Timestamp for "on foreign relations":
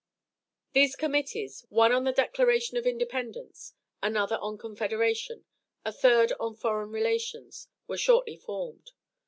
6.39-7.67